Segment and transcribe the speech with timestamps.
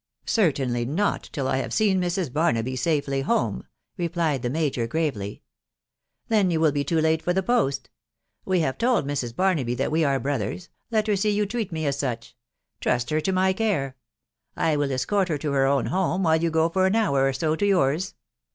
[0.25, 2.33] "Certainly not till I have seen Mrs.
[2.33, 3.67] Barnaby safely home/
[3.97, 5.43] replied the major gravely."
[6.27, 7.83] Then you will be too late for the post
[8.43, 9.35] ••.We have told Mrs.
[9.35, 10.69] Barnaby that we are brothers....
[10.89, 12.35] let her see you treat me as such....
[12.79, 13.95] Trust her to my care;
[14.55, 17.31] I will escort her to her own home while you go for an hour or
[17.33, 18.15] so to yours.